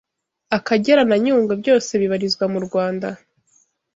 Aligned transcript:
Akagera 0.57 1.01
na 1.09 1.17
Nyungwe 1.23 1.53
byose 1.61 1.91
bibarizwa 2.01 2.43
m’ 2.51 2.53
u 2.59 2.61
Rwanda 2.67 3.07